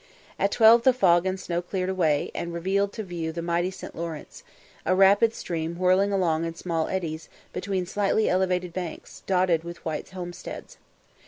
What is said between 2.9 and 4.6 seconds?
to view the mighty St. Lawrence